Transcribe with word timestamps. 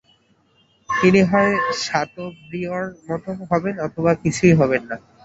তিনি 0.89 1.21
হয় 1.31 1.53
শাতোব্রিয়ঁর 1.83 2.85
মতো 3.07 3.29
হবেন 3.49 3.75
অথবা 3.87 4.11
কিছুই 4.23 4.53
হবেন 4.59 4.81
না। 4.89 4.95